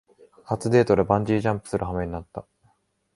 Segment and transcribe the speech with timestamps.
[0.45, 2.47] 初デートでバンジージャンプするはめになった